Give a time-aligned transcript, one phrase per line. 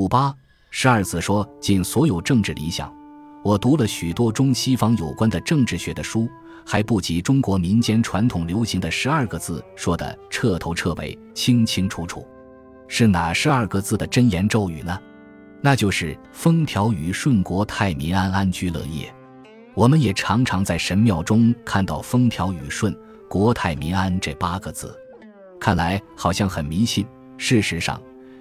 [0.00, 0.34] 五八
[0.70, 2.90] 十二字说尽所有政治理想。
[3.44, 6.26] 我读了许多中西方有关的政治学的书，
[6.64, 12.26] 还不及中国民间传统流行的十二个字说的彻头彻尾、清清楚楚。
[12.88, 14.98] 是哪十二个字的真言咒语呢？
[15.60, 19.14] 那就是风调雨顺、国泰民安、安居乐业。
[19.74, 22.98] 我们也常常在神庙中看到“风调雨顺、
[23.28, 24.98] 国泰民安”这八个字，
[25.60, 27.06] 看来好像很迷信。
[27.36, 28.00] 事实上，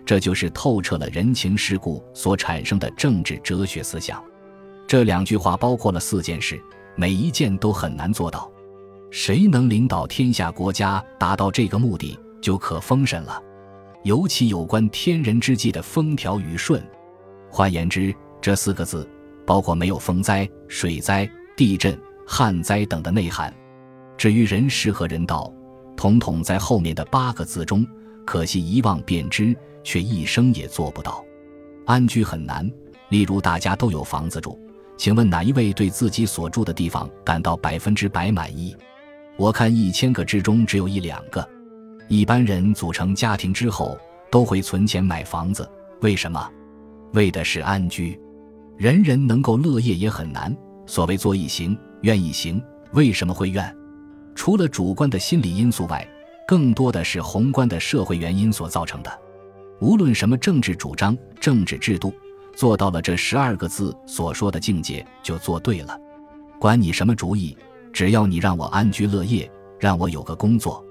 [0.10, 4.20] 这就是透彻了人情世故所产生的政治哲学思想。
[4.88, 6.60] 这两句话包括了四件事，
[6.96, 8.52] 每一件都很难做到。
[9.12, 13.40] 谁能领导天下国家达到这个目的，就可封神了。
[14.02, 16.84] 尤其有关天人之际的风调雨顺，
[17.48, 19.08] 换言之，这四个字
[19.46, 21.96] 包括没有风灾、水灾、地震、
[22.26, 23.54] 旱灾等的内涵。
[24.18, 25.54] 至于人事和人道，
[25.96, 27.86] 统统在后面的八个字中。
[28.30, 31.26] 可惜一望便知，却一生也做不到。
[31.88, 32.72] 安居很难。
[33.10, 34.56] 例如，大家都有房子住，
[34.98, 38.76] 请问哪一位对自己所住的地方感到百分之百满意？
[39.36, 41.44] 我看一千个之中只有一两个。
[42.08, 43.98] 一般人组成家庭之后，
[44.30, 45.68] 都会存钱买房子，
[46.02, 46.48] 为什么？
[47.14, 48.16] 为的是安居。
[48.78, 50.56] 人人能够乐业也很难。
[50.86, 52.62] 所谓做一行，愿一行，
[52.94, 53.76] 为什么会愿？
[54.36, 56.08] 除了主观的心理因素外，
[56.50, 59.20] 更多的是宏观的社会原因所造成的。
[59.82, 62.12] 无论什么政治主张、政治制度，
[62.56, 65.96] 做到了这十二个字所说的境界，就做对了。
[66.60, 67.56] 管你什么主意，
[67.94, 69.48] 只要你让我安居乐业，
[69.80, 70.84] 让我有个工作。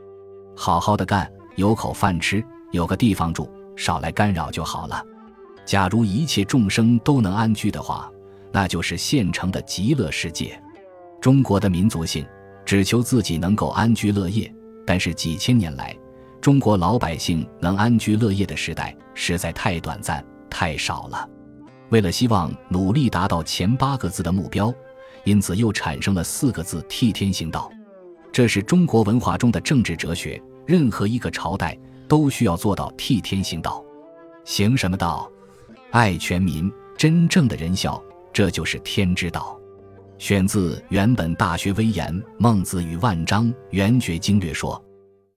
[0.54, 5.04] 好好的干，有口饭吃，有个地方住，少来干扰就好了。
[5.66, 8.08] 假如一切众生都能安居的话，
[8.52, 10.56] 那就是现成的极乐世界。
[11.20, 12.24] 中国的民族性
[12.64, 14.54] 只求自己能够安居乐业，
[14.88, 15.94] 但是几千年来，
[16.40, 21.28] 中国老百姓能安居乐业的时代实在太短暂、太少了。
[21.90, 24.72] 为了希望努力达到前八个字的目标，
[25.24, 27.70] 因此又产生了四个字“替天行道”。
[28.32, 30.42] 这是中国文化中的政治哲学。
[30.66, 31.76] 任何一个朝代
[32.08, 33.84] 都需要做到替天行道，
[34.46, 35.30] 行什么道？
[35.90, 38.02] 爱全民，真正的仁孝，
[38.32, 39.57] 这就是天之道。
[40.18, 44.87] 选自原本《大学威严》，孟子与万章《元觉经略》说。